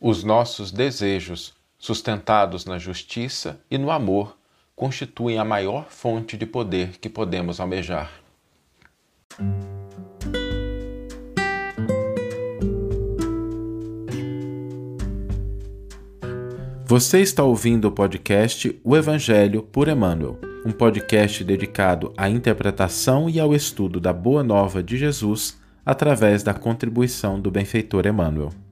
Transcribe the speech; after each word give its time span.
Os 0.00 0.22
nossos 0.22 0.70
desejos, 0.70 1.52
sustentados 1.76 2.64
na 2.64 2.78
justiça 2.78 3.60
e 3.68 3.76
no 3.76 3.90
amor, 3.90 4.38
constituem 4.76 5.38
a 5.38 5.44
maior 5.44 5.86
fonte 5.90 6.36
de 6.36 6.46
poder 6.46 6.98
que 6.98 7.08
podemos 7.08 7.58
almejar. 7.58 8.08
Você 16.84 17.20
está 17.20 17.42
ouvindo 17.42 17.86
o 17.86 17.92
podcast 17.92 18.80
O 18.84 18.96
Evangelho 18.96 19.64
por 19.64 19.88
Emmanuel, 19.88 20.38
um 20.64 20.70
podcast 20.70 21.42
dedicado 21.42 22.14
à 22.16 22.30
interpretação 22.30 23.28
e 23.28 23.40
ao 23.40 23.52
estudo 23.52 23.98
da 23.98 24.12
Boa 24.12 24.44
Nova 24.44 24.80
de 24.80 24.96
Jesus 24.96 25.58
através 25.84 26.44
da 26.44 26.54
contribuição 26.54 27.40
do 27.40 27.50
benfeitor 27.50 28.06
Emmanuel. 28.06 28.67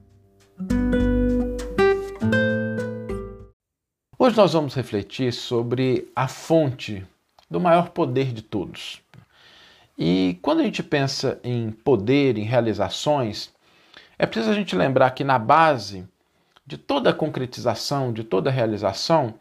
Hoje 4.27 4.35
nós 4.35 4.51
vamos 4.51 4.73
refletir 4.73 5.31
sobre 5.31 6.11
a 6.13 6.27
fonte 6.27 7.01
do 7.49 7.61
maior 7.61 7.91
poder 7.91 8.33
de 8.33 8.41
todos. 8.41 9.01
E 9.97 10.37
quando 10.41 10.59
a 10.59 10.63
gente 10.63 10.83
pensa 10.83 11.39
em 11.41 11.71
poder, 11.71 12.37
em 12.37 12.43
realizações, 12.43 13.53
é 14.19 14.25
preciso 14.25 14.51
a 14.51 14.53
gente 14.53 14.75
lembrar 14.75 15.11
que 15.11 15.23
na 15.23 15.39
base 15.39 16.05
de 16.65 16.77
toda 16.77 17.13
concretização, 17.13 18.11
de 18.11 18.21
toda 18.21 18.51
realização, 18.51 19.35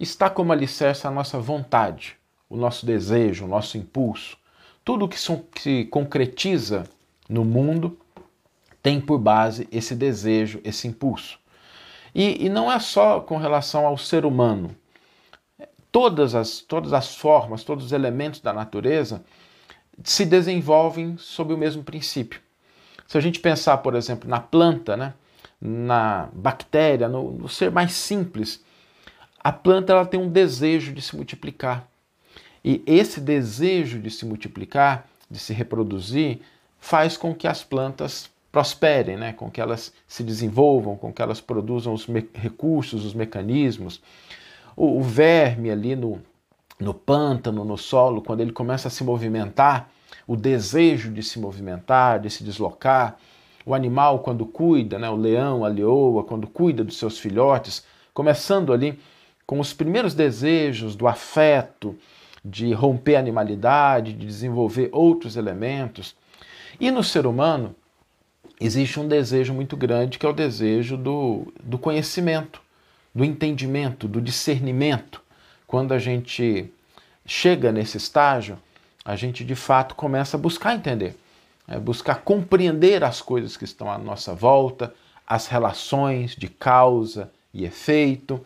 está 0.00 0.30
como 0.30 0.50
alicerce 0.50 1.06
a 1.06 1.10
nossa 1.10 1.38
vontade, 1.38 2.16
o 2.48 2.56
nosso 2.56 2.86
desejo, 2.86 3.44
o 3.44 3.48
nosso 3.48 3.76
impulso. 3.76 4.38
Tudo 4.82 5.06
que 5.06 5.20
se 5.20 5.84
concretiza 5.90 6.84
no 7.28 7.44
mundo 7.44 7.98
tem 8.82 8.98
por 8.98 9.18
base 9.18 9.68
esse 9.70 9.94
desejo, 9.94 10.58
esse 10.64 10.88
impulso. 10.88 11.41
E, 12.14 12.46
e 12.46 12.48
não 12.48 12.70
é 12.70 12.78
só 12.78 13.20
com 13.20 13.36
relação 13.36 13.86
ao 13.86 13.96
ser 13.96 14.24
humano. 14.24 14.74
Todas 15.90 16.34
as, 16.34 16.60
todas 16.60 16.92
as 16.92 17.14
formas, 17.14 17.64
todos 17.64 17.86
os 17.86 17.92
elementos 17.92 18.40
da 18.40 18.52
natureza 18.52 19.24
se 20.02 20.24
desenvolvem 20.24 21.16
sob 21.18 21.52
o 21.52 21.58
mesmo 21.58 21.82
princípio. 21.82 22.40
Se 23.06 23.18
a 23.18 23.20
gente 23.20 23.40
pensar, 23.40 23.78
por 23.78 23.94
exemplo, 23.94 24.28
na 24.28 24.40
planta, 24.40 24.96
né? 24.96 25.14
na 25.60 26.28
bactéria, 26.32 27.08
no, 27.08 27.32
no 27.32 27.48
ser 27.48 27.70
mais 27.70 27.92
simples, 27.92 28.64
a 29.38 29.52
planta 29.52 29.92
ela 29.92 30.04
tem 30.04 30.18
um 30.18 30.28
desejo 30.28 30.92
de 30.92 31.00
se 31.00 31.14
multiplicar. 31.14 31.86
E 32.64 32.82
esse 32.86 33.20
desejo 33.20 33.98
de 33.98 34.10
se 34.10 34.24
multiplicar, 34.24 35.06
de 35.30 35.38
se 35.38 35.52
reproduzir, 35.52 36.40
faz 36.80 37.16
com 37.16 37.34
que 37.34 37.46
as 37.46 37.62
plantas 37.62 38.28
prosperem, 38.52 39.16
né? 39.16 39.32
com 39.32 39.50
que 39.50 39.60
elas 39.60 39.94
se 40.06 40.22
desenvolvam, 40.22 40.94
com 40.94 41.10
que 41.10 41.22
elas 41.22 41.40
produzam 41.40 41.94
os 41.94 42.06
recursos, 42.34 43.04
os 43.06 43.14
mecanismos. 43.14 44.02
O, 44.76 44.98
o 44.98 45.02
verme 45.02 45.70
ali 45.70 45.96
no, 45.96 46.20
no 46.78 46.92
pântano, 46.92 47.64
no 47.64 47.78
solo, 47.78 48.20
quando 48.20 48.42
ele 48.42 48.52
começa 48.52 48.88
a 48.88 48.90
se 48.90 49.02
movimentar, 49.02 49.88
o 50.28 50.36
desejo 50.36 51.10
de 51.10 51.22
se 51.22 51.38
movimentar, 51.38 52.20
de 52.20 52.28
se 52.28 52.44
deslocar, 52.44 53.16
o 53.64 53.74
animal, 53.74 54.18
quando 54.18 54.44
cuida, 54.44 54.98
né, 54.98 55.08
o 55.08 55.16
leão, 55.16 55.64
a 55.64 55.68
leoa, 55.68 56.24
quando 56.24 56.46
cuida 56.46 56.84
dos 56.84 56.98
seus 56.98 57.18
filhotes, 57.18 57.84
começando 58.12 58.72
ali 58.72 58.98
com 59.46 59.60
os 59.60 59.72
primeiros 59.72 60.14
desejos 60.14 60.94
do 60.94 61.06
afeto, 61.06 61.96
de 62.44 62.72
romper 62.72 63.16
a 63.16 63.20
animalidade, 63.20 64.12
de 64.12 64.26
desenvolver 64.26 64.88
outros 64.92 65.36
elementos. 65.36 66.16
E 66.80 66.90
no 66.90 67.04
ser 67.04 67.24
humano 67.24 67.74
existe 68.64 68.98
um 69.00 69.08
desejo 69.08 69.52
muito 69.52 69.76
grande 69.76 70.18
que 70.18 70.26
é 70.26 70.28
o 70.28 70.32
desejo 70.32 70.96
do, 70.96 71.52
do 71.62 71.78
conhecimento, 71.78 72.60
do 73.14 73.24
entendimento, 73.24 74.08
do 74.08 74.20
discernimento. 74.20 75.20
Quando 75.66 75.92
a 75.92 75.98
gente 75.98 76.70
chega 77.26 77.72
nesse 77.72 77.96
estágio, 77.96 78.58
a 79.04 79.16
gente 79.16 79.44
de 79.44 79.54
fato 79.54 79.94
começa 79.94 80.36
a 80.36 80.40
buscar 80.40 80.74
entender 80.74 81.16
é 81.68 81.78
buscar 81.78 82.16
compreender 82.16 83.04
as 83.04 83.20
coisas 83.20 83.56
que 83.56 83.64
estão 83.64 83.90
à 83.90 83.96
nossa 83.98 84.34
volta, 84.34 84.94
as 85.26 85.46
relações 85.46 86.34
de 86.36 86.48
causa 86.48 87.30
e 87.54 87.64
efeito. 87.64 88.44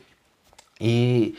E 0.80 1.34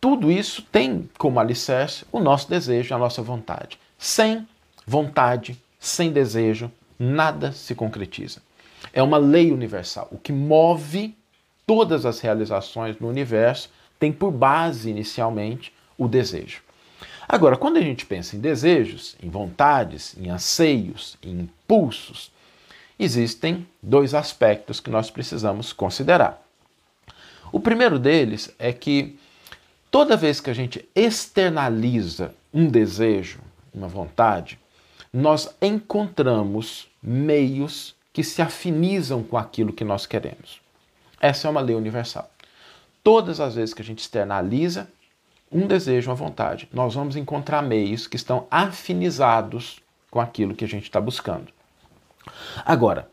tudo 0.00 0.30
isso 0.30 0.62
tem 0.62 1.08
como 1.18 1.40
alicerce 1.40 2.04
o 2.12 2.20
nosso 2.20 2.48
desejo, 2.48 2.94
a 2.94 2.98
nossa 2.98 3.22
vontade. 3.22 3.78
Sem 3.98 4.46
vontade, 4.86 5.60
sem 5.78 6.12
desejo, 6.12 6.70
nada 7.02 7.50
se 7.50 7.74
concretiza. 7.74 8.42
É 8.92 9.02
uma 9.02 9.16
lei 9.16 9.50
universal. 9.50 10.06
O 10.12 10.18
que 10.18 10.32
move 10.32 11.16
todas 11.66 12.04
as 12.04 12.20
realizações 12.20 12.98
no 13.00 13.08
universo 13.08 13.70
tem 13.98 14.12
por 14.12 14.30
base, 14.30 14.90
inicialmente, 14.90 15.72
o 15.96 16.06
desejo. 16.06 16.60
Agora, 17.26 17.56
quando 17.56 17.78
a 17.78 17.80
gente 17.80 18.04
pensa 18.04 18.36
em 18.36 18.40
desejos, 18.40 19.16
em 19.22 19.30
vontades, 19.30 20.14
em 20.18 20.28
anseios, 20.28 21.16
em 21.22 21.40
impulsos, 21.40 22.30
existem 22.98 23.66
dois 23.82 24.14
aspectos 24.14 24.78
que 24.78 24.90
nós 24.90 25.10
precisamos 25.10 25.72
considerar. 25.72 26.44
O 27.50 27.58
primeiro 27.58 27.98
deles 27.98 28.54
é 28.58 28.72
que 28.72 29.18
toda 29.90 30.18
vez 30.18 30.38
que 30.40 30.50
a 30.50 30.54
gente 30.54 30.86
externaliza 30.94 32.34
um 32.52 32.68
desejo, 32.68 33.40
uma 33.72 33.88
vontade, 33.88 34.58
nós 35.12 35.54
encontramos 35.60 36.88
meios 37.02 37.94
que 38.12 38.22
se 38.22 38.40
afinizam 38.42 39.22
com 39.22 39.36
aquilo 39.36 39.72
que 39.72 39.84
nós 39.84 40.06
queremos. 40.06 40.60
Essa 41.20 41.48
é 41.48 41.50
uma 41.50 41.60
lei 41.60 41.74
universal. 41.74 42.30
Todas 43.02 43.40
as 43.40 43.54
vezes 43.54 43.74
que 43.74 43.82
a 43.82 43.84
gente 43.84 44.00
externaliza, 44.00 44.88
um 45.50 45.66
desejo, 45.66 46.10
uma 46.10 46.16
vontade, 46.16 46.68
nós 46.72 46.94
vamos 46.94 47.16
encontrar 47.16 47.62
meios 47.62 48.06
que 48.06 48.16
estão 48.16 48.46
afinizados 48.50 49.80
com 50.10 50.20
aquilo 50.20 50.54
que 50.54 50.64
a 50.64 50.68
gente 50.68 50.84
está 50.84 51.00
buscando. 51.00 51.52
Agora, 52.64 53.10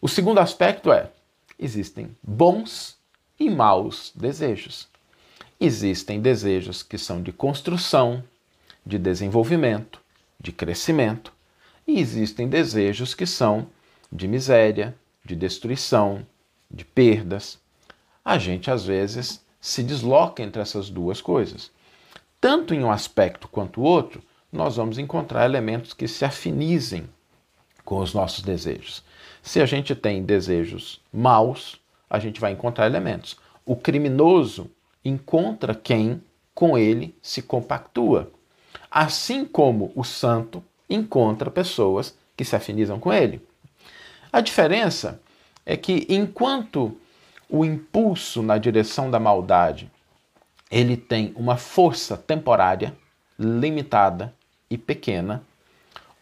o 0.00 0.08
segundo 0.08 0.38
aspecto 0.38 0.90
é: 0.92 1.10
existem 1.58 2.16
bons 2.22 2.96
e 3.38 3.50
maus 3.50 4.12
desejos. 4.14 4.88
Existem 5.60 6.20
desejos 6.20 6.82
que 6.82 6.96
são 6.96 7.22
de 7.22 7.32
construção, 7.32 8.24
de 8.84 8.98
desenvolvimento, 8.98 10.00
de 10.40 10.52
crescimento, 10.52 11.33
e 11.86 12.00
existem 12.00 12.48
desejos 12.48 13.14
que 13.14 13.26
são 13.26 13.66
de 14.10 14.26
miséria, 14.26 14.94
de 15.24 15.34
destruição, 15.34 16.26
de 16.70 16.84
perdas. 16.84 17.58
A 18.24 18.38
gente 18.38 18.70
às 18.70 18.84
vezes 18.84 19.44
se 19.60 19.82
desloca 19.82 20.42
entre 20.42 20.60
essas 20.60 20.90
duas 20.90 21.20
coisas. 21.20 21.70
Tanto 22.40 22.74
em 22.74 22.84
um 22.84 22.90
aspecto 22.90 23.48
quanto 23.48 23.80
o 23.80 23.84
outro, 23.84 24.22
nós 24.52 24.76
vamos 24.76 24.98
encontrar 24.98 25.44
elementos 25.44 25.92
que 25.92 26.06
se 26.06 26.24
afinizem 26.24 27.08
com 27.84 27.98
os 27.98 28.14
nossos 28.14 28.42
desejos. 28.42 29.02
Se 29.42 29.60
a 29.60 29.66
gente 29.66 29.94
tem 29.94 30.22
desejos 30.22 31.00
maus, 31.12 31.80
a 32.08 32.18
gente 32.18 32.40
vai 32.40 32.52
encontrar 32.52 32.86
elementos. 32.86 33.36
O 33.66 33.76
criminoso 33.76 34.70
encontra 35.04 35.74
quem 35.74 36.22
com 36.54 36.78
ele 36.78 37.16
se 37.20 37.42
compactua, 37.42 38.30
assim 38.90 39.44
como 39.44 39.92
o 39.94 40.04
santo 40.04 40.62
encontra 40.88 41.50
pessoas 41.50 42.16
que 42.36 42.44
se 42.44 42.56
afinizam 42.56 42.98
com 42.98 43.12
ele. 43.12 43.40
A 44.32 44.40
diferença 44.40 45.20
é 45.64 45.76
que 45.76 46.06
enquanto 46.08 46.96
o 47.48 47.64
impulso 47.64 48.42
na 48.42 48.58
direção 48.58 49.10
da 49.10 49.20
maldade 49.20 49.90
ele 50.70 50.96
tem 50.96 51.32
uma 51.36 51.56
força 51.56 52.16
temporária, 52.16 52.96
limitada 53.38 54.34
e 54.68 54.76
pequena, 54.76 55.42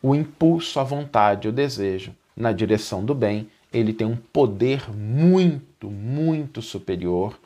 o 0.02 0.14
impulso, 0.14 0.78
a 0.78 0.84
vontade, 0.84 1.48
o 1.48 1.52
desejo 1.52 2.14
na 2.36 2.52
direção 2.52 3.04
do 3.04 3.14
bem, 3.14 3.48
ele 3.72 3.92
tem 3.92 4.06
um 4.06 4.16
poder 4.16 4.90
muito, 4.94 5.88
muito 5.88 6.60
superior 6.60 7.38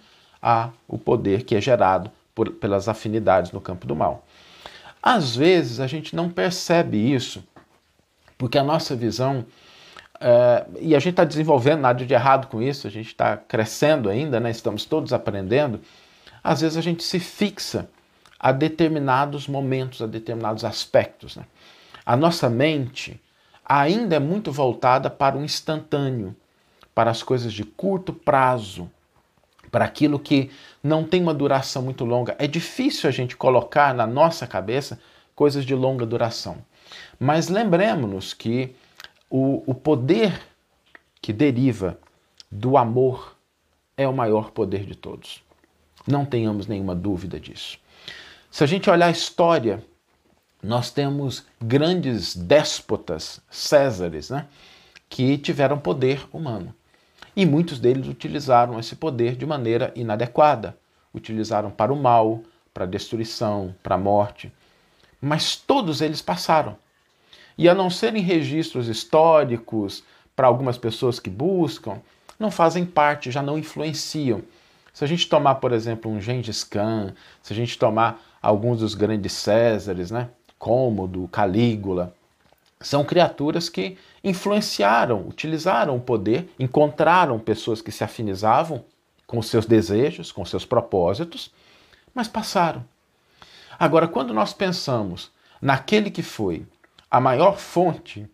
ao 0.43 0.73
poder 1.05 1.45
que 1.45 1.55
é 1.55 1.61
gerado 1.61 2.11
por, 2.35 2.51
pelas 2.51 2.89
afinidades 2.89 3.53
no 3.53 3.61
campo 3.61 3.87
do 3.87 3.95
mal. 3.95 4.25
Às 5.09 5.37
vezes 5.37 5.79
a 5.79 5.87
gente 5.87 6.17
não 6.17 6.29
percebe 6.29 6.97
isso, 6.97 7.45
porque 8.37 8.59
a 8.59 8.65
nossa 8.65 8.97
visão 8.97 9.47
é, 10.21 10.67
e 10.81 10.97
a 10.97 10.99
gente 10.99 11.13
está 11.13 11.23
desenvolvendo 11.23 11.83
nada 11.83 12.05
de 12.05 12.13
errado 12.13 12.49
com 12.49 12.61
isso, 12.61 12.89
a 12.89 12.91
gente 12.91 13.07
está 13.07 13.37
crescendo 13.37 14.11
ainda, 14.11 14.41
né? 14.41 14.51
estamos 14.51 14.85
todos 14.85 15.13
aprendendo. 15.13 15.81
Às 16.43 16.61
vezes 16.61 16.77
a 16.77 16.81
gente 16.81 17.05
se 17.05 17.21
fixa 17.21 17.89
a 18.37 18.51
determinados 18.51 19.47
momentos, 19.47 20.03
a 20.03 20.09
determinados 20.09 20.65
aspectos. 20.65 21.37
Né? 21.37 21.45
A 22.05 22.17
nossa 22.17 22.51
mente 22.51 23.21
ainda 23.65 24.17
é 24.17 24.21
muito 24.21 24.51
voltada 24.51 25.09
para 25.09 25.39
o 25.39 25.45
instantâneo, 25.45 26.35
para 26.93 27.13
as 27.13 27.23
coisas 27.23 27.53
de 27.53 27.63
curto 27.63 28.13
prazo, 28.13 28.91
para 29.77 29.85
aquilo 29.85 30.19
que 30.19 30.51
não 30.83 31.05
tem 31.05 31.21
uma 31.21 31.35
duração 31.35 31.83
muito 31.83 32.03
longa. 32.03 32.35
É 32.39 32.47
difícil 32.47 33.11
a 33.11 33.13
gente 33.13 33.37
colocar 33.37 33.93
na 33.93 34.07
nossa 34.07 34.47
cabeça 34.47 34.99
coisas 35.35 35.67
de 35.67 35.75
longa 35.75 36.07
duração. 36.07 36.65
Mas 37.21 37.51
lembremos-nos 37.51 38.33
que 38.33 38.75
o, 39.29 39.63
o 39.67 39.75
poder 39.75 40.41
que 41.21 41.31
deriva 41.31 41.99
do 42.51 42.79
amor, 42.79 43.37
é 43.99 44.09
o 44.09 44.15
maior 44.15 44.51
poder 44.51 44.87
de 44.87 44.95
todos. 44.95 45.43
Não 46.07 46.25
tenhamos 46.25 46.67
nenhuma 46.67 46.95
dúvida 46.95 47.39
disso. 47.39 47.79
Se 48.51 48.65
a 48.65 48.67
gente 48.67 48.89
olhar 48.89 49.09
a 49.09 49.11
história, 49.11 49.85
nós 50.63 50.91
temos 50.91 51.45
grandes 51.61 52.35
déspotas, 52.35 53.43
Césares, 53.51 54.31
né, 54.31 54.47
que 55.07 55.37
tiveram 55.37 55.79
poder 55.79 56.27
humano. 56.33 56.75
E 57.37 57.45
muitos 57.45 57.79
deles 57.79 58.09
utilizaram 58.09 58.81
esse 58.81 58.97
poder 58.97 59.37
de 59.37 59.45
maneira 59.45 59.93
inadequada. 59.95 60.75
Utilizaram 61.13 61.71
para 61.71 61.93
o 61.93 61.97
mal, 61.97 62.41
para 62.73 62.85
a 62.85 62.89
destruição, 62.89 63.75
para 63.83 63.95
a 63.95 63.99
morte. 63.99 64.51
Mas 65.21 65.55
todos 65.55 66.01
eles 66.01 66.23
passaram. 66.23 66.79
E 67.59 67.69
a 67.69 67.75
não 67.75 67.91
serem 67.91 68.23
registros 68.23 68.89
históricos 68.89 70.03
para 70.35 70.47
algumas 70.47 70.79
pessoas 70.79 71.21
que 71.21 71.29
buscam, 71.29 72.01
não 72.39 72.51
fazem 72.51 72.87
parte, 72.87 73.31
já 73.31 73.43
não 73.43 73.59
influenciam. 73.59 74.43
Se 74.93 75.05
a 75.05 75.07
gente 75.07 75.29
tomar, 75.29 75.57
por 75.57 75.73
exemplo, 75.73 76.11
um 76.11 76.21
Gengis 76.21 76.65
Khan, 76.65 77.15
se 77.43 77.53
a 77.53 77.57
gente 77.57 77.79
tomar 77.79 78.23
alguns 78.41 78.79
dos 78.81 78.95
grandes 78.95 79.33
Césares, 79.33 80.11
né? 80.11 80.31
Cômodo, 80.59 81.29
Calígula, 81.29 82.15
são 82.81 83.05
criaturas 83.05 83.69
que 83.69 83.97
influenciaram, 84.23 85.27
utilizaram 85.27 85.97
o 85.97 86.01
poder, 86.01 86.49
encontraram 86.59 87.39
pessoas 87.39 87.81
que 87.81 87.93
se 87.93 88.05
afinizavam 88.05 88.85
com 89.27 89.41
seus 89.43 89.67
desejos, 89.67 90.31
com 90.31 90.45
seus 90.45 90.65
propósitos, 90.65 91.51
mas 92.15 92.29
passaram. 92.29 92.85
Agora, 93.79 94.07
quando 94.07 94.33
nós 94.33 94.53
pensamos 94.53 95.31
naquele 95.61 96.11
que 96.11 96.23
foi 96.23 96.67
a 97.11 97.21
maior 97.21 97.59
fonte 97.59 98.29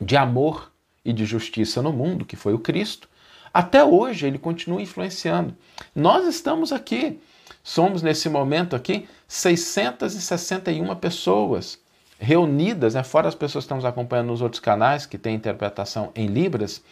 de 0.00 0.16
amor 0.16 0.72
e 1.04 1.12
de 1.12 1.24
justiça 1.24 1.82
no 1.82 1.92
mundo, 1.92 2.24
que 2.24 2.36
foi 2.36 2.52
o 2.52 2.58
Cristo, 2.58 3.08
até 3.52 3.84
hoje 3.84 4.26
ele 4.26 4.38
continua 4.38 4.82
influenciando. 4.82 5.56
Nós 5.94 6.26
estamos 6.26 6.72
aqui, 6.72 7.20
somos 7.62 8.02
nesse 8.02 8.28
momento 8.28 8.76
aqui 8.76 9.08
661 9.26 10.94
pessoas 10.96 11.78
reunidas, 12.18 12.94
né, 12.94 13.02
fora 13.02 13.28
as 13.28 13.34
pessoas 13.34 13.64
que 13.64 13.66
estão 13.66 13.76
nos 13.76 13.84
acompanhando 13.84 14.28
nos 14.28 14.40
outros 14.40 14.60
canais 14.60 15.06
que 15.06 15.18
têm 15.18 15.34
interpretação 15.34 16.10
em 16.14 16.26
Libras 16.26 16.82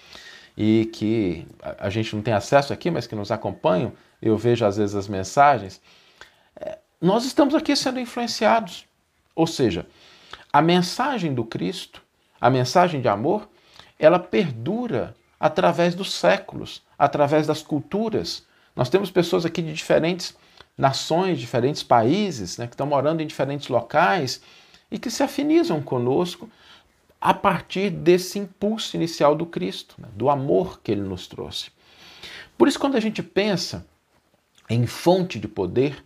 e 0.56 0.90
que 0.92 1.46
a 1.78 1.90
gente 1.90 2.14
não 2.14 2.22
tem 2.22 2.34
acesso 2.34 2.72
aqui, 2.72 2.90
mas 2.90 3.06
que 3.06 3.14
nos 3.14 3.30
acompanham, 3.30 3.92
eu 4.20 4.36
vejo 4.36 4.64
às 4.64 4.76
vezes 4.76 4.94
as 4.94 5.08
mensagens. 5.08 5.80
É, 6.56 6.78
nós 7.00 7.24
estamos 7.24 7.54
aqui 7.54 7.74
sendo 7.74 7.98
influenciados. 7.98 8.86
Ou 9.34 9.46
seja, 9.46 9.86
a 10.52 10.62
mensagem 10.62 11.34
do 11.34 11.44
Cristo, 11.44 12.00
a 12.40 12.48
mensagem 12.48 13.00
de 13.00 13.08
amor, 13.08 13.48
ela 13.98 14.18
perdura 14.18 15.14
através 15.40 15.94
dos 15.94 16.12
séculos, 16.12 16.82
através 16.96 17.46
das 17.46 17.62
culturas. 17.62 18.46
Nós 18.76 18.88
temos 18.88 19.10
pessoas 19.10 19.44
aqui 19.44 19.60
de 19.60 19.72
diferentes 19.72 20.36
nações, 20.78 21.38
diferentes 21.38 21.82
países, 21.82 22.58
né, 22.58 22.66
que 22.66 22.74
estão 22.74 22.86
morando 22.86 23.20
em 23.20 23.26
diferentes 23.26 23.68
locais 23.68 24.40
e 24.94 24.98
que 24.98 25.10
se 25.10 25.24
afinizam 25.24 25.82
conosco 25.82 26.48
a 27.20 27.34
partir 27.34 27.90
desse 27.90 28.38
impulso 28.38 28.94
inicial 28.94 29.34
do 29.34 29.44
Cristo, 29.44 29.96
né, 29.98 30.06
do 30.14 30.30
amor 30.30 30.80
que 30.80 30.92
ele 30.92 31.00
nos 31.00 31.26
trouxe. 31.26 31.72
Por 32.56 32.68
isso, 32.68 32.78
quando 32.78 32.94
a 32.94 33.00
gente 33.00 33.20
pensa 33.20 33.84
em 34.70 34.86
fonte 34.86 35.40
de 35.40 35.48
poder, 35.48 36.04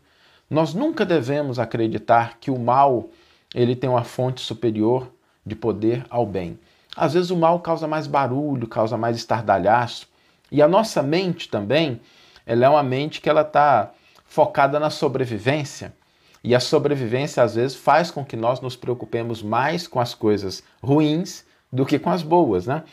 nós 0.48 0.72
nunca 0.72 1.04
devemos 1.04 1.58
acreditar 1.58 2.38
que 2.40 2.50
o 2.50 2.58
mal 2.58 3.10
ele 3.54 3.76
tem 3.76 3.90
uma 3.90 4.04
fonte 4.04 4.40
superior 4.40 5.12
de 5.44 5.54
poder 5.54 6.06
ao 6.08 6.24
bem. 6.24 6.58
Às 6.96 7.12
vezes 7.12 7.30
o 7.30 7.36
mal 7.36 7.60
causa 7.60 7.86
mais 7.86 8.06
barulho, 8.06 8.66
causa 8.66 8.96
mais 8.96 9.18
estardalhaço. 9.18 10.08
E 10.50 10.62
a 10.62 10.68
nossa 10.68 11.02
mente 11.02 11.50
também, 11.50 12.00
ela 12.46 12.64
é 12.64 12.68
uma 12.70 12.82
mente 12.82 13.20
que 13.20 13.28
ela 13.28 13.42
está 13.42 13.92
focada 14.24 14.80
na 14.80 14.88
sobrevivência. 14.88 15.94
E 16.42 16.54
a 16.54 16.60
sobrevivência, 16.60 17.42
às 17.42 17.54
vezes, 17.54 17.76
faz 17.76 18.10
com 18.10 18.24
que 18.24 18.36
nós 18.36 18.60
nos 18.60 18.76
preocupemos 18.76 19.42
mais 19.42 19.86
com 19.86 20.00
as 20.00 20.14
coisas 20.14 20.62
ruins 20.82 21.44
do 21.72 21.84
que 21.84 21.98
com 21.98 22.10
as 22.10 22.22
boas, 22.22 22.66
né? 22.66 22.84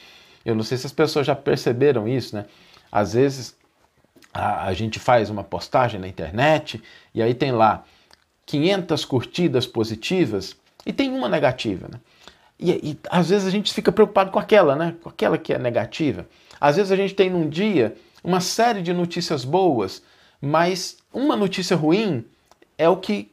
Eu 0.43 0.55
não 0.55 0.63
sei 0.63 0.77
se 0.77 0.85
as 0.85 0.91
pessoas 0.91 1.25
já 1.25 1.35
perceberam 1.35 2.07
isso, 2.07 2.35
né? 2.35 2.45
Às 2.91 3.13
vezes 3.13 3.55
a, 4.33 4.67
a 4.67 4.73
gente 4.73 4.99
faz 4.99 5.29
uma 5.29 5.43
postagem 5.43 5.99
na 5.99 6.07
internet 6.07 6.81
e 7.13 7.21
aí 7.21 7.33
tem 7.33 7.51
lá 7.51 7.83
500 8.45 9.05
curtidas 9.05 9.65
positivas 9.65 10.55
e 10.85 10.93
tem 10.93 11.11
uma 11.11 11.27
negativa, 11.27 11.87
né? 11.91 11.99
E, 12.59 12.71
e, 12.71 12.99
às 13.09 13.29
vezes 13.29 13.47
a 13.47 13.51
gente 13.51 13.73
fica 13.73 13.91
preocupado 13.91 14.31
com 14.31 14.39
aquela, 14.39 14.75
né? 14.75 14.95
Com 15.01 15.09
aquela 15.09 15.37
que 15.37 15.53
é 15.53 15.59
negativa. 15.59 16.27
Às 16.59 16.77
vezes 16.77 16.91
a 16.91 16.95
gente 16.95 17.13
tem 17.13 17.29
num 17.29 17.49
dia 17.49 17.95
uma 18.23 18.39
série 18.39 18.81
de 18.81 18.93
notícias 18.93 19.43
boas, 19.43 20.01
mas 20.41 20.97
uma 21.13 21.35
notícia 21.35 21.75
ruim 21.75 22.25
é 22.77 22.87
o 22.87 22.97
que 22.97 23.31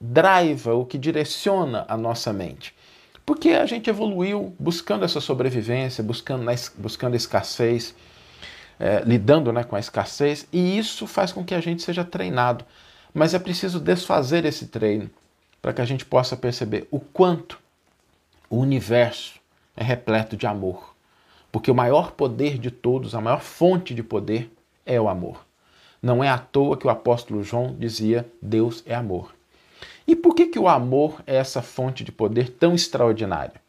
driva, 0.00 0.74
o 0.74 0.84
que 0.84 0.98
direciona 0.98 1.84
a 1.88 1.96
nossa 1.96 2.32
mente. 2.32 2.74
Porque 3.24 3.50
a 3.50 3.66
gente 3.66 3.90
evoluiu 3.90 4.54
buscando 4.58 5.04
essa 5.04 5.20
sobrevivência, 5.20 6.02
buscando, 6.02 6.44
buscando 6.76 7.14
a 7.14 7.16
escassez, 7.16 7.94
é, 8.78 9.02
lidando 9.04 9.52
né, 9.52 9.64
com 9.64 9.74
a 9.74 9.80
escassez, 9.80 10.46
e 10.52 10.78
isso 10.78 11.06
faz 11.06 11.32
com 11.32 11.44
que 11.44 11.54
a 11.54 11.60
gente 11.60 11.82
seja 11.82 12.04
treinado. 12.04 12.64
Mas 13.12 13.34
é 13.34 13.38
preciso 13.38 13.80
desfazer 13.80 14.44
esse 14.44 14.66
treino 14.66 15.10
para 15.60 15.72
que 15.72 15.80
a 15.80 15.84
gente 15.84 16.04
possa 16.04 16.36
perceber 16.36 16.86
o 16.90 17.00
quanto 17.00 17.58
o 18.48 18.58
universo 18.58 19.40
é 19.76 19.82
repleto 19.82 20.36
de 20.36 20.46
amor. 20.46 20.94
Porque 21.50 21.70
o 21.70 21.74
maior 21.74 22.12
poder 22.12 22.58
de 22.58 22.70
todos, 22.70 23.14
a 23.14 23.20
maior 23.20 23.40
fonte 23.40 23.94
de 23.94 24.02
poder 24.02 24.52
é 24.84 25.00
o 25.00 25.08
amor. 25.08 25.44
Não 26.00 26.22
é 26.22 26.28
à 26.28 26.38
toa 26.38 26.76
que 26.76 26.86
o 26.86 26.90
apóstolo 26.90 27.42
João 27.42 27.74
dizia: 27.76 28.30
Deus 28.40 28.82
é 28.86 28.94
amor. 28.94 29.35
E 30.06 30.14
por 30.14 30.34
que, 30.34 30.46
que 30.46 30.58
o 30.58 30.68
amor 30.68 31.22
é 31.26 31.36
essa 31.36 31.60
fonte 31.60 32.04
de 32.04 32.12
poder 32.12 32.50
tão 32.50 32.74
extraordinária? 32.74 33.60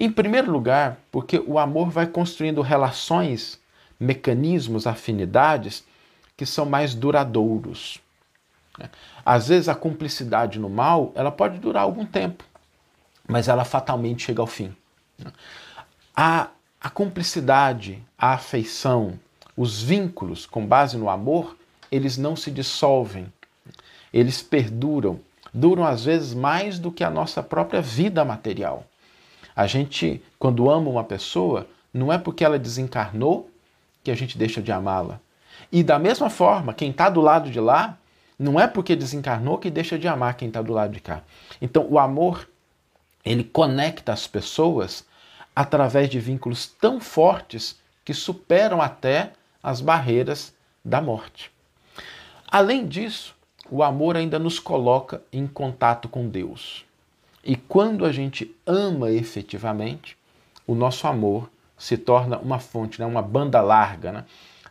Em 0.00 0.10
primeiro 0.10 0.50
lugar, 0.50 0.98
porque 1.10 1.38
o 1.46 1.58
amor 1.58 1.90
vai 1.90 2.06
construindo 2.06 2.62
relações, 2.62 3.60
mecanismos, 4.00 4.86
afinidades 4.86 5.84
que 6.36 6.46
são 6.46 6.64
mais 6.64 6.94
duradouros. 6.94 8.00
Às 9.24 9.48
vezes 9.48 9.68
a 9.68 9.74
cumplicidade 9.74 10.58
no 10.58 10.68
mal, 10.68 11.12
ela 11.14 11.30
pode 11.30 11.58
durar 11.58 11.84
algum 11.84 12.04
tempo, 12.04 12.44
mas 13.28 13.46
ela 13.46 13.64
fatalmente 13.64 14.24
chega 14.24 14.40
ao 14.40 14.46
fim. 14.46 14.74
A, 16.16 16.48
a 16.80 16.90
cumplicidade, 16.90 18.02
a 18.18 18.32
afeição, 18.32 19.18
os 19.56 19.82
vínculos 19.82 20.46
com 20.46 20.66
base 20.66 20.96
no 20.96 21.08
amor, 21.08 21.56
eles 21.90 22.16
não 22.16 22.34
se 22.34 22.50
dissolvem, 22.50 23.30
eles 24.12 24.42
perduram, 24.42 25.20
duram 25.52 25.84
às 25.84 26.04
vezes 26.04 26.34
mais 26.34 26.78
do 26.78 26.90
que 26.90 27.04
a 27.04 27.10
nossa 27.10 27.42
própria 27.42 27.80
vida 27.80 28.24
material. 28.24 28.84
A 29.54 29.66
gente, 29.66 30.22
quando 30.38 30.70
ama 30.70 30.88
uma 30.88 31.04
pessoa, 31.04 31.66
não 31.92 32.12
é 32.12 32.18
porque 32.18 32.44
ela 32.44 32.58
desencarnou 32.58 33.50
que 34.02 34.10
a 34.10 34.14
gente 34.14 34.38
deixa 34.38 34.62
de 34.62 34.72
amá-la. 34.72 35.20
E 35.70 35.82
da 35.82 35.98
mesma 35.98 36.30
forma, 36.30 36.72
quem 36.74 36.90
está 36.90 37.08
do 37.10 37.20
lado 37.20 37.50
de 37.50 37.60
lá, 37.60 37.98
não 38.38 38.58
é 38.58 38.66
porque 38.66 38.96
desencarnou 38.96 39.58
que 39.58 39.70
deixa 39.70 39.98
de 39.98 40.08
amar 40.08 40.34
quem 40.34 40.48
está 40.48 40.62
do 40.62 40.72
lado 40.72 40.92
de 40.92 41.00
cá. 41.00 41.22
Então, 41.60 41.86
o 41.88 41.98
amor, 41.98 42.48
ele 43.24 43.44
conecta 43.44 44.12
as 44.12 44.26
pessoas 44.26 45.04
através 45.54 46.08
de 46.08 46.18
vínculos 46.18 46.66
tão 46.66 46.98
fortes 46.98 47.78
que 48.04 48.14
superam 48.14 48.80
até 48.80 49.32
as 49.62 49.80
barreiras 49.80 50.52
da 50.84 51.00
morte. 51.00 51.52
Além 52.50 52.86
disso, 52.86 53.34
o 53.72 53.82
amor 53.82 54.18
ainda 54.18 54.38
nos 54.38 54.60
coloca 54.60 55.22
em 55.32 55.46
contato 55.46 56.06
com 56.06 56.28
Deus. 56.28 56.84
E 57.42 57.56
quando 57.56 58.04
a 58.04 58.12
gente 58.12 58.54
ama 58.66 59.10
efetivamente, 59.10 60.14
o 60.66 60.74
nosso 60.74 61.06
amor 61.06 61.48
se 61.78 61.96
torna 61.96 62.36
uma 62.36 62.58
fonte, 62.58 63.00
né? 63.00 63.06
uma 63.06 63.22
banda 63.22 63.62
larga. 63.62 64.12
Né? 64.12 64.24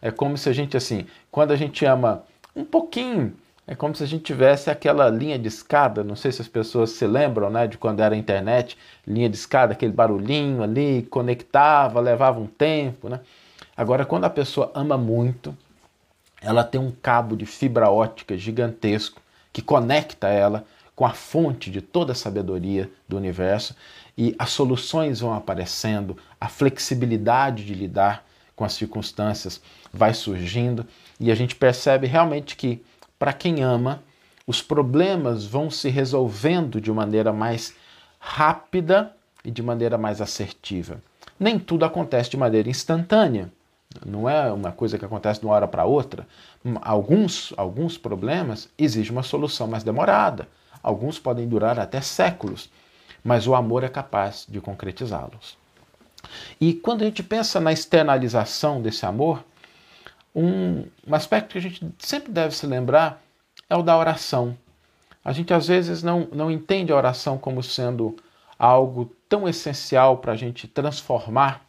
É 0.04 0.12
como 0.12 0.38
se 0.38 0.48
a 0.48 0.54
gente, 0.54 0.78
assim, 0.78 1.08
quando 1.32 1.50
a 1.50 1.56
gente 1.56 1.84
ama 1.84 2.22
um 2.56 2.64
pouquinho, 2.64 3.34
é 3.66 3.74
como 3.74 3.96
se 3.96 4.04
a 4.04 4.06
gente 4.06 4.22
tivesse 4.22 4.70
aquela 4.70 5.10
linha 5.10 5.40
de 5.40 5.48
escada, 5.48 6.04
não 6.04 6.16
sei 6.16 6.32
se 6.32 6.44
as 6.44 6.48
pessoas 6.48 6.92
se 6.92 7.08
lembram 7.08 7.50
né, 7.50 7.66
de 7.66 7.80
quando 7.80 8.02
era 8.02 8.14
a 8.14 8.18
internet, 8.18 8.78
linha 9.08 9.28
de 9.28 9.36
escada, 9.36 9.74
aquele 9.74 9.94
barulhinho 9.94 10.62
ali, 10.62 11.08
conectava, 11.10 12.00
levava 12.00 12.40
um 12.40 12.46
tempo. 12.46 13.10
Né? 13.10 13.20
Agora, 13.76 14.06
quando 14.06 14.26
a 14.26 14.30
pessoa 14.30 14.72
ama 14.76 14.96
muito, 14.96 15.58
ela 16.42 16.64
tem 16.64 16.82
um 16.82 16.92
cabo 16.92 17.38
de 17.38 17.46
fibra 17.46 17.90
ótica 17.90 18.38
gigantesco 18.38 19.22
que 19.54 19.62
conecta 19.62 20.28
ela 20.28 20.66
com 20.96 21.06
a 21.06 21.12
fonte 21.12 21.70
de 21.70 21.82
toda 21.82 22.12
a 22.12 22.16
sabedoria 22.16 22.90
do 23.08 23.16
universo 23.16 23.76
e 24.18 24.36
as 24.38 24.50
soluções 24.50 25.20
vão 25.20 25.34
aparecendo, 25.34 26.18
a 26.40 26.48
flexibilidade 26.48 27.64
de 27.64 27.74
lidar 27.74 28.26
com 28.56 28.66
as 28.66 28.74
circunstâncias 28.74 29.62
vai 29.94 30.14
surgindo 30.14 30.86
e 31.20 31.32
a 31.32 31.36
gente 31.36 31.56
percebe 31.56 32.08
realmente 32.08 32.56
que, 32.56 32.84
para 33.18 33.34
quem 33.34 33.64
ama, 33.64 34.04
os 34.46 34.62
problemas 34.62 35.46
vão 35.46 35.70
se 35.70 35.90
resolvendo 35.90 36.82
de 36.82 36.92
maneira 36.92 37.32
mais 37.32 37.74
rápida 38.20 39.16
e 39.44 39.50
de 39.50 39.64
maneira 39.64 39.98
mais 39.98 40.22
assertiva. 40.22 41.02
Nem 41.40 41.58
tudo 41.58 41.86
acontece 41.86 42.30
de 42.30 42.38
maneira 42.38 42.70
instantânea. 42.70 43.52
Não 44.06 44.30
é 44.30 44.52
uma 44.52 44.72
coisa 44.72 44.98
que 44.98 45.06
acontece 45.06 45.40
de 45.40 45.46
uma 45.46 45.56
hora 45.56 45.68
para 45.68 45.86
outra. 45.86 46.28
Alguns, 46.82 47.54
alguns 47.58 47.98
problemas 47.98 48.70
exigem 48.78 49.12
uma 49.12 49.24
solução 49.24 49.68
mais 49.68 49.84
demorada, 49.84 50.48
alguns 50.82 51.20
podem 51.20 51.48
durar 51.48 51.80
até 51.80 52.02
séculos, 52.02 52.70
mas 53.24 53.48
o 53.48 53.56
amor 53.56 53.84
é 53.84 53.90
capaz 53.90 54.46
de 54.48 54.60
concretizá-los. 54.62 55.58
E 56.60 56.74
quando 56.74 57.02
a 57.02 57.06
gente 57.06 57.24
pensa 57.24 57.60
na 57.60 57.72
externalização 57.72 58.82
desse 58.82 59.06
amor, 59.06 59.44
um, 60.36 60.86
um 61.06 61.16
aspecto 61.16 61.52
que 61.52 61.58
a 61.58 61.62
gente 61.62 61.86
sempre 62.00 62.32
deve 62.32 62.56
se 62.56 62.66
lembrar 62.66 63.22
é 63.70 63.76
o 63.76 63.84
da 63.84 63.98
oração. 63.98 64.58
A 65.24 65.32
gente 65.34 65.54
às 65.54 65.68
vezes 65.68 66.02
não, 66.02 66.28
não 66.32 66.50
entende 66.50 66.92
a 66.92 66.96
oração 66.96 67.38
como 67.38 67.62
sendo 67.62 68.16
algo 68.58 69.14
tão 69.28 69.48
essencial 69.48 70.18
para 70.18 70.34
a 70.34 70.36
gente 70.36 70.68
transformar 70.68 71.66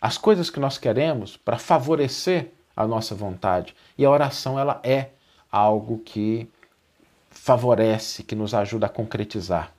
as 0.00 0.16
coisas 0.16 0.48
que 0.48 0.58
nós 0.58 0.78
queremos, 0.78 1.36
para 1.36 1.58
favorecer 1.58 2.50
a 2.74 2.86
nossa 2.86 3.14
vontade. 3.14 3.74
E 3.98 4.04
a 4.04 4.10
oração 4.10 4.58
ela 4.58 4.80
é 4.82 5.10
algo 5.50 5.98
que 5.98 6.48
favorece, 7.30 8.22
que 8.22 8.34
nos 8.34 8.54
ajuda 8.54 8.86
a 8.86 8.90
concretizar. 8.90 9.72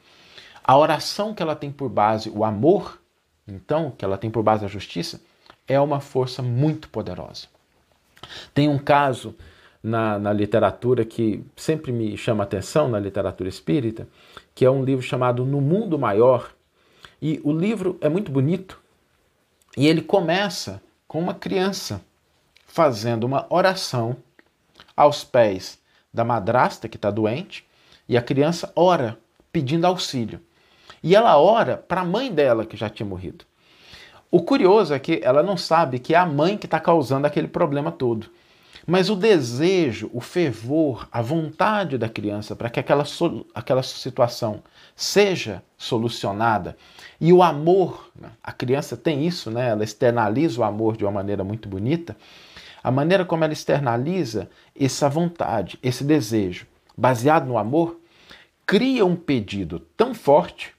A 0.63 0.77
oração 0.77 1.33
que 1.33 1.41
ela 1.41 1.55
tem 1.55 1.71
por 1.71 1.89
base 1.89 2.29
o 2.29 2.45
amor, 2.45 3.01
então, 3.47 3.91
que 3.91 4.05
ela 4.05 4.17
tem 4.17 4.29
por 4.29 4.43
base 4.43 4.63
a 4.63 4.67
justiça, 4.67 5.19
é 5.67 5.79
uma 5.79 5.99
força 5.99 6.41
muito 6.41 6.89
poderosa. 6.89 7.47
Tem 8.53 8.69
um 8.69 8.77
caso 8.77 9.35
na, 9.81 10.19
na 10.19 10.31
literatura 10.31 11.03
que 11.03 11.43
sempre 11.55 11.91
me 11.91 12.15
chama 12.15 12.43
atenção, 12.43 12.87
na 12.87 12.99
literatura 12.99 13.49
espírita, 13.49 14.07
que 14.53 14.63
é 14.63 14.69
um 14.69 14.83
livro 14.83 15.03
chamado 15.03 15.45
No 15.45 15.59
Mundo 15.59 15.97
Maior. 15.97 16.51
E 17.21 17.41
o 17.43 17.51
livro 17.51 17.97
é 18.01 18.07
muito 18.07 18.31
bonito 18.31 18.80
e 19.77 19.87
ele 19.87 20.01
começa 20.01 20.81
com 21.07 21.19
uma 21.19 21.33
criança 21.33 22.01
fazendo 22.65 23.23
uma 23.25 23.45
oração 23.49 24.15
aos 24.95 25.23
pés 25.23 25.79
da 26.13 26.23
madrasta 26.23 26.89
que 26.89 26.97
está 26.97 27.09
doente 27.09 27.65
e 28.07 28.17
a 28.17 28.21
criança 28.21 28.71
ora 28.75 29.17
pedindo 29.51 29.85
auxílio. 29.85 30.41
E 31.03 31.15
ela 31.15 31.37
ora 31.37 31.77
para 31.77 32.01
a 32.01 32.05
mãe 32.05 32.31
dela 32.31 32.65
que 32.65 32.77
já 32.77 32.89
tinha 32.89 33.07
morrido. 33.07 33.45
O 34.29 34.41
curioso 34.43 34.93
é 34.93 34.99
que 34.99 35.19
ela 35.23 35.43
não 35.43 35.57
sabe 35.57 35.99
que 35.99 36.13
é 36.13 36.17
a 36.17 36.25
mãe 36.25 36.57
que 36.57 36.65
está 36.65 36.79
causando 36.79 37.27
aquele 37.27 37.47
problema 37.47 37.91
todo. 37.91 38.29
Mas 38.85 39.09
o 39.09 39.15
desejo, 39.15 40.09
o 40.13 40.19
fervor, 40.19 41.07
a 41.11 41.21
vontade 41.21 41.97
da 41.97 42.09
criança 42.09 42.55
para 42.55 42.69
que 42.69 42.79
aquela, 42.79 43.03
aquela 43.53 43.83
situação 43.83 44.63
seja 44.95 45.63
solucionada 45.77 46.75
e 47.19 47.31
o 47.31 47.43
amor, 47.43 48.09
né? 48.19 48.31
a 48.43 48.51
criança 48.51 48.97
tem 48.97 49.25
isso, 49.25 49.51
né? 49.51 49.69
ela 49.69 49.83
externaliza 49.83 50.59
o 50.59 50.63
amor 50.63 50.97
de 50.97 51.05
uma 51.05 51.11
maneira 51.11 51.43
muito 51.43 51.69
bonita. 51.69 52.17
A 52.83 52.89
maneira 52.89 53.23
como 53.23 53.43
ela 53.43 53.53
externaliza 53.53 54.49
essa 54.79 55.07
vontade, 55.07 55.77
esse 55.83 56.03
desejo, 56.03 56.65
baseado 56.97 57.45
no 57.45 57.57
amor, 57.57 57.99
cria 58.65 59.05
um 59.05 59.15
pedido 59.15 59.79
tão 59.95 60.15
forte 60.15 60.73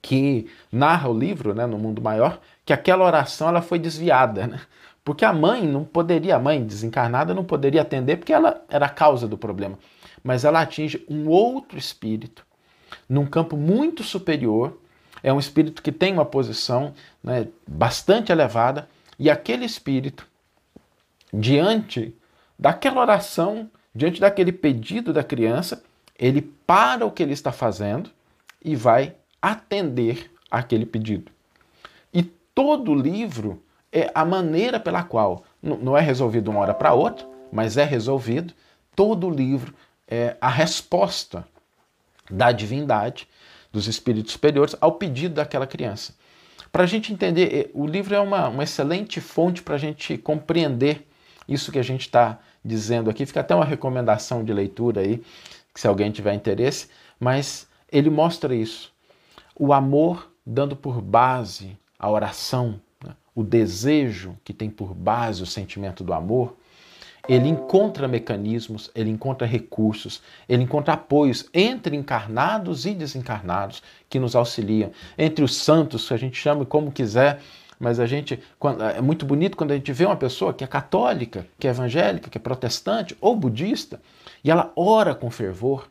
que 0.00 0.46
narra 0.70 1.08
o 1.08 1.18
livro, 1.18 1.54
né, 1.54 1.66
no 1.66 1.78
mundo 1.78 2.00
maior, 2.00 2.40
que 2.64 2.72
aquela 2.72 3.04
oração 3.04 3.48
ela 3.48 3.60
foi 3.60 3.78
desviada, 3.78 4.46
né? 4.46 4.60
Porque 5.04 5.24
a 5.24 5.32
mãe 5.32 5.66
não 5.66 5.84
poderia, 5.84 6.36
a 6.36 6.38
mãe 6.38 6.64
desencarnada 6.64 7.34
não 7.34 7.44
poderia 7.44 7.82
atender 7.82 8.16
porque 8.16 8.32
ela 8.32 8.62
era 8.68 8.86
a 8.86 8.90
causa 8.90 9.26
do 9.26 9.38
problema. 9.38 9.78
Mas 10.22 10.44
ela 10.44 10.60
atinge 10.60 11.04
um 11.08 11.28
outro 11.28 11.78
espírito, 11.78 12.46
num 13.08 13.26
campo 13.26 13.56
muito 13.56 14.02
superior. 14.02 14.78
É 15.22 15.32
um 15.32 15.38
espírito 15.38 15.82
que 15.82 15.92
tem 15.92 16.12
uma 16.12 16.24
posição 16.24 16.94
né, 17.22 17.48
bastante 17.66 18.30
elevada, 18.30 18.88
e 19.18 19.28
aquele 19.28 19.66
espírito, 19.66 20.26
diante 21.32 22.14
daquela 22.58 23.00
oração, 23.00 23.70
diante 23.94 24.20
daquele 24.20 24.52
pedido 24.52 25.12
da 25.12 25.22
criança, 25.22 25.82
ele 26.18 26.42
para 26.66 27.04
o 27.04 27.10
que 27.10 27.22
ele 27.22 27.32
está 27.32 27.52
fazendo 27.52 28.10
e 28.62 28.76
vai 28.76 29.14
atender 29.40 30.30
aquele 30.50 30.86
pedido. 30.86 31.30
E 32.12 32.22
todo 32.22 32.94
livro 32.94 33.62
é 33.92 34.10
a 34.14 34.24
maneira 34.24 34.78
pela 34.78 35.02
qual 35.02 35.44
não 35.62 35.96
é 35.96 36.00
resolvido 36.00 36.44
de 36.44 36.50
uma 36.50 36.60
hora 36.60 36.74
para 36.74 36.94
outra, 36.94 37.26
mas 37.52 37.76
é 37.76 37.84
resolvido. 37.84 38.54
Todo 38.94 39.26
o 39.26 39.30
livro 39.30 39.74
é 40.06 40.36
a 40.40 40.48
resposta 40.48 41.46
da 42.30 42.52
divindade, 42.52 43.28
dos 43.72 43.86
espíritos 43.86 44.32
superiores, 44.32 44.76
ao 44.80 44.92
pedido 44.92 45.34
daquela 45.34 45.66
criança. 45.66 46.14
Para 46.72 46.84
a 46.84 46.86
gente 46.86 47.12
entender, 47.12 47.54
é, 47.54 47.70
o 47.74 47.86
livro 47.86 48.14
é 48.14 48.20
uma, 48.20 48.48
uma 48.48 48.62
excelente 48.62 49.20
fonte 49.20 49.62
para 49.62 49.74
a 49.74 49.78
gente 49.78 50.16
compreender 50.16 51.06
isso 51.48 51.72
que 51.72 51.78
a 51.78 51.82
gente 51.84 52.02
está 52.02 52.38
dizendo 52.64 53.10
aqui. 53.10 53.26
Fica 53.26 53.40
até 53.40 53.54
uma 53.54 53.64
recomendação 53.64 54.44
de 54.44 54.52
leitura 54.52 55.00
aí, 55.00 55.22
se 55.74 55.88
alguém 55.88 56.10
tiver 56.10 56.34
interesse, 56.34 56.88
mas 57.18 57.66
ele 57.90 58.10
mostra 58.10 58.54
isso. 58.54 58.92
O 59.58 59.72
amor 59.72 60.30
dando 60.46 60.76
por 60.76 61.00
base 61.00 61.76
a 61.98 62.08
oração, 62.08 62.80
o 63.34 63.42
desejo 63.42 64.36
que 64.44 64.52
tem 64.52 64.68
por 64.68 64.94
base 64.94 65.42
o 65.42 65.46
sentimento 65.46 66.02
do 66.02 66.12
amor, 66.12 66.56
ele 67.28 67.48
encontra 67.48 68.08
mecanismos, 68.08 68.90
ele 68.94 69.10
encontra 69.10 69.46
recursos, 69.46 70.22
ele 70.48 70.62
encontra 70.62 70.94
apoios 70.94 71.48
entre 71.52 71.94
encarnados 71.94 72.86
e 72.86 72.94
desencarnados 72.94 73.82
que 74.08 74.18
nos 74.18 74.34
auxiliam, 74.34 74.90
entre 75.16 75.44
os 75.44 75.54
santos, 75.54 76.08
que 76.08 76.14
a 76.14 76.16
gente 76.16 76.36
chama 76.36 76.64
como 76.64 76.90
quiser, 76.90 77.40
mas 77.78 78.00
a 78.00 78.06
gente 78.06 78.42
é 78.94 79.00
muito 79.00 79.24
bonito 79.24 79.56
quando 79.56 79.70
a 79.70 79.74
gente 79.74 79.92
vê 79.92 80.04
uma 80.04 80.16
pessoa 80.16 80.52
que 80.52 80.64
é 80.64 80.66
católica, 80.66 81.46
que 81.58 81.66
é 81.66 81.70
evangélica, 81.70 82.28
que 82.28 82.36
é 82.36 82.40
protestante 82.40 83.16
ou 83.20 83.36
budista, 83.36 84.00
e 84.42 84.50
ela 84.50 84.72
ora 84.74 85.14
com 85.14 85.30
fervor, 85.30 85.88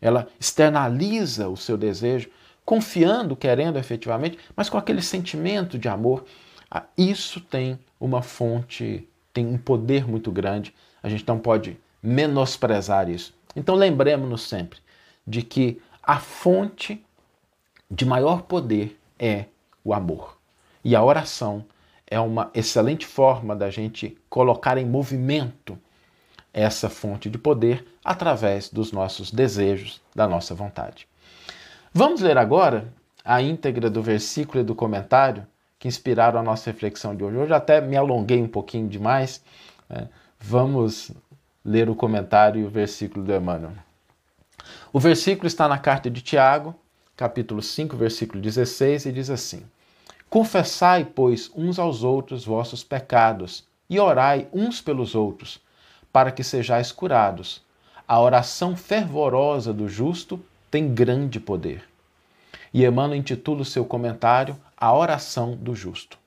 ela 0.00 0.28
externaliza 0.38 1.48
o 1.48 1.56
seu 1.56 1.76
desejo, 1.76 2.30
confiando, 2.64 3.36
querendo 3.36 3.78
efetivamente, 3.78 4.38
mas 4.54 4.68
com 4.68 4.76
aquele 4.76 5.02
sentimento 5.02 5.78
de 5.78 5.88
amor 5.88 6.24
isso 6.96 7.40
tem 7.40 7.78
uma 8.00 8.22
fonte, 8.22 9.08
tem 9.32 9.46
um 9.46 9.58
poder 9.58 10.06
muito 10.06 10.30
grande. 10.30 10.74
A 11.02 11.08
gente 11.08 11.26
não 11.26 11.38
pode 11.38 11.78
menosprezar 12.02 13.08
isso. 13.08 13.34
Então 13.54 13.74
lembremos-nos 13.74 14.42
sempre 14.42 14.78
de 15.26 15.42
que 15.42 15.80
a 16.02 16.18
fonte 16.18 17.04
de 17.90 18.04
maior 18.04 18.42
poder 18.42 18.98
é 19.18 19.46
o 19.84 19.94
amor. 19.94 20.36
E 20.84 20.94
a 20.94 21.02
oração 21.02 21.64
é 22.06 22.18
uma 22.20 22.50
excelente 22.54 23.06
forma 23.06 23.56
da 23.56 23.70
gente 23.70 24.16
colocar 24.28 24.78
em 24.78 24.84
movimento 24.84 25.78
essa 26.52 26.88
fonte 26.88 27.28
de 27.28 27.38
poder 27.38 27.86
através 28.04 28.68
dos 28.68 28.92
nossos 28.92 29.30
desejos, 29.30 30.00
da 30.14 30.28
nossa 30.28 30.54
vontade. 30.54 31.08
Vamos 31.92 32.20
ler 32.20 32.38
agora 32.38 32.92
a 33.24 33.42
íntegra 33.42 33.90
do 33.90 34.02
versículo 34.02 34.60
e 34.60 34.64
do 34.64 34.74
comentário 34.74 35.46
inspiraram 35.86 36.40
a 36.40 36.42
nossa 36.42 36.70
reflexão 36.70 37.14
de 37.14 37.24
hoje. 37.24 37.36
Hoje 37.36 37.52
até 37.52 37.80
me 37.80 37.96
alonguei 37.96 38.42
um 38.42 38.48
pouquinho 38.48 38.88
demais. 38.88 39.42
Né? 39.88 40.08
Vamos 40.38 41.12
ler 41.64 41.88
o 41.88 41.94
comentário 41.94 42.60
e 42.60 42.64
o 42.64 42.70
versículo 42.70 43.24
do 43.24 43.34
Emmanuel. 43.34 43.72
O 44.92 45.00
versículo 45.00 45.46
está 45.46 45.68
na 45.68 45.78
carta 45.78 46.10
de 46.10 46.20
Tiago, 46.20 46.74
capítulo 47.16 47.62
5, 47.62 47.96
versículo 47.96 48.40
16, 48.40 49.06
e 49.06 49.12
diz 49.12 49.30
assim: 49.30 49.62
Confessai, 50.28 51.04
pois, 51.04 51.50
uns 51.54 51.78
aos 51.78 52.02
outros 52.02 52.44
vossos 52.44 52.82
pecados, 52.82 53.64
e 53.88 53.98
orai 53.98 54.48
uns 54.52 54.80
pelos 54.80 55.14
outros, 55.14 55.60
para 56.12 56.30
que 56.30 56.42
sejais 56.42 56.90
curados. 56.90 57.62
A 58.08 58.20
oração 58.20 58.76
fervorosa 58.76 59.72
do 59.72 59.88
justo 59.88 60.40
tem 60.70 60.92
grande 60.92 61.40
poder. 61.40 61.82
E 62.72 62.84
Emmanuel 62.84 63.18
intitula 63.18 63.62
o 63.62 63.64
seu 63.64 63.84
comentário 63.84 64.56
a 64.76 64.94
oração 64.94 65.56
do 65.56 65.74
justo. 65.74 66.18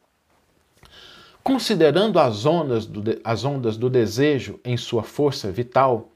Considerando 1.43 2.19
as 2.19 2.45
ondas, 2.45 2.85
do, 2.85 3.01
as 3.23 3.45
ondas 3.45 3.77
do 3.77 3.89
desejo 3.89 4.59
em 4.63 4.75
sua 4.75 5.03
força 5.03 5.51
vital, 5.51 6.09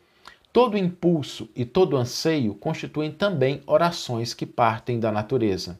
todo 0.52 0.78
impulso 0.78 1.50
e 1.56 1.64
todo 1.66 1.98
anseio 1.98 2.54
constituem 2.56 3.12
também 3.12 3.62
orações 3.66 4.34
que 4.34 4.46
partem 4.46 5.00
da 5.00 5.12
natureza. 5.12 5.80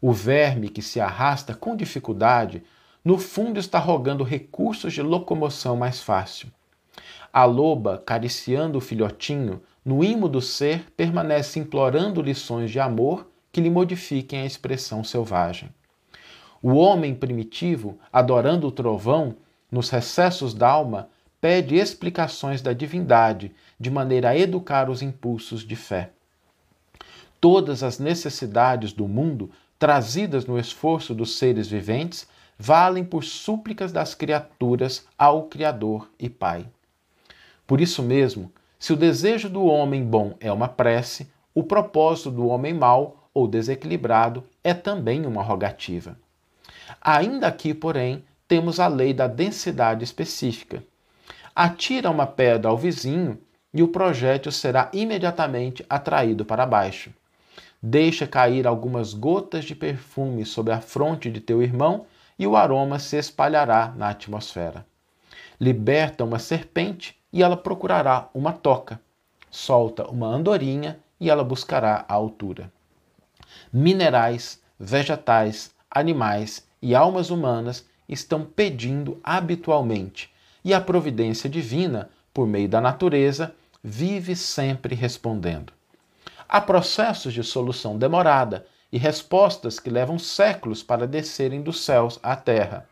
O 0.00 0.12
verme 0.12 0.68
que 0.68 0.82
se 0.82 1.00
arrasta 1.00 1.54
com 1.54 1.76
dificuldade, 1.76 2.62
no 3.04 3.18
fundo 3.18 3.58
está 3.58 3.78
rogando 3.78 4.24
recursos 4.24 4.92
de 4.92 5.02
locomoção 5.02 5.76
mais 5.76 6.00
fácil. 6.00 6.48
A 7.32 7.44
loba, 7.44 8.02
cariciando 8.04 8.78
o 8.78 8.80
filhotinho, 8.80 9.62
no 9.84 10.04
imo 10.04 10.28
do 10.28 10.40
ser, 10.40 10.90
permanece 10.96 11.58
implorando 11.58 12.20
lições 12.22 12.70
de 12.70 12.80
amor 12.80 13.26
que 13.58 13.62
lhe 13.62 13.70
modifiquem 13.70 14.42
a 14.42 14.46
expressão 14.46 15.02
selvagem. 15.02 15.70
O 16.62 16.74
homem 16.74 17.12
primitivo, 17.12 17.98
adorando 18.12 18.68
o 18.68 18.70
trovão, 18.70 19.34
nos 19.68 19.90
recessos 19.90 20.54
da 20.54 20.68
alma, 20.68 21.08
pede 21.40 21.74
explicações 21.74 22.62
da 22.62 22.72
divindade, 22.72 23.52
de 23.78 23.90
maneira 23.90 24.28
a 24.28 24.38
educar 24.38 24.88
os 24.88 25.02
impulsos 25.02 25.66
de 25.66 25.74
fé. 25.74 26.10
Todas 27.40 27.82
as 27.82 27.98
necessidades 27.98 28.92
do 28.92 29.08
mundo, 29.08 29.50
trazidas 29.76 30.46
no 30.46 30.56
esforço 30.56 31.12
dos 31.12 31.36
seres 31.36 31.66
viventes, 31.66 32.28
valem 32.56 33.04
por 33.04 33.24
súplicas 33.24 33.90
das 33.90 34.14
criaturas 34.14 35.04
ao 35.18 35.46
Criador 35.46 36.08
e 36.16 36.30
Pai. 36.30 36.64
Por 37.66 37.80
isso 37.80 38.04
mesmo, 38.04 38.52
se 38.78 38.92
o 38.92 38.96
desejo 38.96 39.48
do 39.48 39.64
homem 39.64 40.04
bom 40.04 40.34
é 40.38 40.52
uma 40.52 40.68
prece, 40.68 41.28
o 41.52 41.64
propósito 41.64 42.30
do 42.30 42.46
homem 42.46 42.72
mau 42.72 43.17
ou 43.32 43.46
desequilibrado 43.46 44.44
é 44.62 44.74
também 44.74 45.26
uma 45.26 45.42
rogativa. 45.42 46.16
Ainda 47.00 47.46
aqui, 47.46 47.74
porém, 47.74 48.24
temos 48.46 48.80
a 48.80 48.86
lei 48.86 49.12
da 49.12 49.26
densidade 49.26 50.02
específica. 50.02 50.82
Atira 51.54 52.10
uma 52.10 52.26
pedra 52.26 52.70
ao 52.70 52.78
vizinho 52.78 53.38
e 53.72 53.82
o 53.82 53.88
projétil 53.88 54.50
será 54.50 54.90
imediatamente 54.92 55.84
atraído 55.88 56.44
para 56.44 56.64
baixo. 56.64 57.12
Deixa 57.80 58.26
cair 58.26 58.66
algumas 58.66 59.12
gotas 59.14 59.64
de 59.64 59.74
perfume 59.74 60.44
sobre 60.44 60.72
a 60.72 60.80
fronte 60.80 61.30
de 61.30 61.40
teu 61.40 61.62
irmão 61.62 62.06
e 62.38 62.46
o 62.46 62.56
aroma 62.56 62.98
se 62.98 63.16
espalhará 63.16 63.92
na 63.96 64.08
atmosfera. 64.08 64.86
Liberta 65.60 66.24
uma 66.24 66.38
serpente 66.38 67.16
e 67.32 67.42
ela 67.42 67.56
procurará 67.56 68.28
uma 68.32 68.52
toca. 68.52 69.00
Solta 69.50 70.06
uma 70.08 70.26
andorinha 70.26 70.98
e 71.20 71.28
ela 71.28 71.44
buscará 71.44 72.04
a 72.08 72.14
altura. 72.14 72.72
Minerais, 73.72 74.62
vegetais, 74.80 75.70
animais 75.90 76.66
e 76.80 76.94
almas 76.94 77.28
humanas 77.28 77.84
estão 78.08 78.42
pedindo 78.42 79.20
habitualmente, 79.22 80.32
e 80.64 80.72
a 80.72 80.80
providência 80.80 81.50
divina, 81.50 82.08
por 82.32 82.46
meio 82.46 82.68
da 82.68 82.80
natureza, 82.80 83.54
vive 83.84 84.34
sempre 84.34 84.94
respondendo. 84.94 85.72
Há 86.48 86.62
processos 86.62 87.34
de 87.34 87.44
solução 87.44 87.98
demorada 87.98 88.66
e 88.90 88.96
respostas 88.96 89.78
que 89.78 89.90
levam 89.90 90.18
séculos 90.18 90.82
para 90.82 91.06
descerem 91.06 91.60
dos 91.60 91.84
céus 91.84 92.18
à 92.22 92.34
terra. 92.34 92.88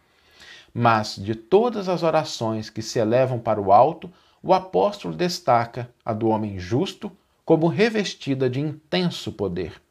Mas 0.74 1.16
de 1.16 1.34
todas 1.34 1.88
as 1.88 2.02
orações 2.02 2.68
que 2.68 2.82
se 2.82 2.98
elevam 2.98 3.38
para 3.38 3.58
o 3.58 3.72
alto, 3.72 4.12
o 4.42 4.52
apóstolo 4.52 5.14
destaca 5.14 5.88
a 6.04 6.12
do 6.12 6.28
homem 6.28 6.58
justo 6.58 7.10
como 7.46 7.66
revestida 7.66 8.50
de 8.50 8.60
intenso 8.60 9.32
poder. 9.32 9.85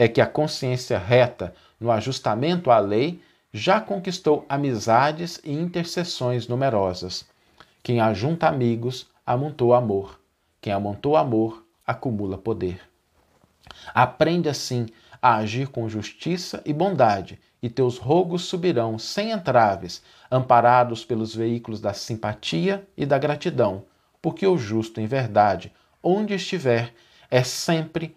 É 0.00 0.08
que 0.08 0.22
a 0.22 0.26
consciência 0.26 0.96
reta 0.96 1.52
no 1.78 1.90
ajustamento 1.90 2.70
à 2.70 2.78
lei 2.78 3.20
já 3.52 3.78
conquistou 3.82 4.46
amizades 4.48 5.38
e 5.44 5.52
intercessões 5.52 6.48
numerosas. 6.48 7.28
Quem 7.82 8.00
ajunta 8.00 8.48
amigos, 8.48 9.10
amontou 9.26 9.74
amor. 9.74 10.18
Quem 10.58 10.72
amontou 10.72 11.18
amor, 11.18 11.62
acumula 11.86 12.38
poder. 12.38 12.80
Aprende 13.92 14.48
assim 14.48 14.86
a 15.20 15.36
agir 15.36 15.68
com 15.68 15.86
justiça 15.86 16.62
e 16.64 16.72
bondade, 16.72 17.38
e 17.62 17.68
teus 17.68 17.98
rogos 17.98 18.46
subirão 18.46 18.98
sem 18.98 19.32
entraves, 19.32 20.02
amparados 20.30 21.04
pelos 21.04 21.34
veículos 21.34 21.78
da 21.78 21.92
simpatia 21.92 22.88
e 22.96 23.04
da 23.04 23.18
gratidão, 23.18 23.84
porque 24.22 24.46
o 24.46 24.56
justo, 24.56 24.98
em 24.98 25.06
verdade, 25.06 25.70
onde 26.02 26.32
estiver, 26.32 26.94
é 27.30 27.44
sempre 27.44 28.16